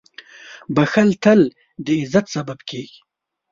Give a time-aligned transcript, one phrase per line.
[0.75, 1.41] •بښل تل
[1.85, 2.99] د عزت سبب کېږي.